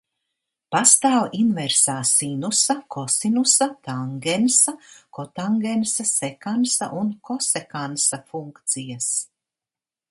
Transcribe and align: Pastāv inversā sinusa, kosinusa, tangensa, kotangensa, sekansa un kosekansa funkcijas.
Pastāv 0.75 1.17
inversā 1.39 1.97
sinusa, 2.11 2.75
kosinusa, 2.95 3.67
tangensa, 3.89 4.75
kotangensa, 5.19 6.09
sekansa 6.15 6.91
un 7.03 7.15
kosekansa 7.31 8.25
funkcijas. 8.33 9.15